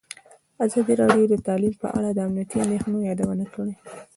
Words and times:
ازادي 0.65 0.93
راډیو 1.01 1.25
د 1.31 1.35
تعلیم 1.47 1.73
په 1.81 1.87
اړه 1.97 2.09
د 2.13 2.19
امنیتي 2.27 2.57
اندېښنو 2.65 2.97
یادونه 3.09 3.45
کړې. 3.53 3.73